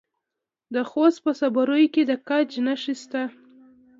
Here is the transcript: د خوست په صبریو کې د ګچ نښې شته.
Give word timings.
د 0.73 0.75
خوست 0.89 1.19
په 1.25 1.31
صبریو 1.39 1.91
کې 1.93 2.01
د 2.09 2.11
ګچ 2.27 2.51
نښې 2.65 2.95
شته. 3.01 3.23